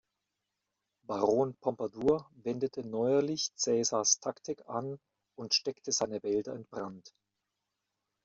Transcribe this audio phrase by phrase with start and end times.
[1.05, 4.97] Baron Pompadour wendete neuerlich Cäsars Taktik an
[5.37, 7.13] und steckt seine Wälder in Brand.